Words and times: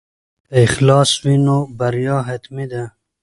که 0.47 0.53
اخلاص 0.65 1.11
وي 1.23 1.35
نو 1.45 1.57
بریا 1.77 2.17
حتمي 2.27 2.65
ده. 2.71 2.83